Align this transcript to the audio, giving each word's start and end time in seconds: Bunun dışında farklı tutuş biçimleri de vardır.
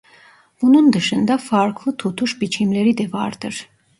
Bunun 0.61 0.93
dışında 0.93 1.37
farklı 1.37 1.97
tutuş 1.97 2.41
biçimleri 2.41 2.97
de 2.97 3.11
vardır. 3.11 3.69